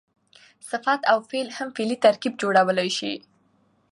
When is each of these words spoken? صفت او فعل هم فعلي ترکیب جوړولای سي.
صفت 0.69 1.01
او 1.11 1.17
فعل 1.29 1.47
هم 1.57 1.67
فعلي 1.75 1.97
ترکیب 2.05 2.33
جوړولای 2.41 2.89
سي. 2.97 3.13